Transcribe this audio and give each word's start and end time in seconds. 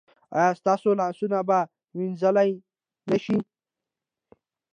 ایا 0.37 0.51
ستاسو 0.61 0.89
لاسونه 0.99 1.39
به 1.49 1.59
وینځل 1.97 2.37
نه 3.09 3.17
شي؟ 3.23 3.37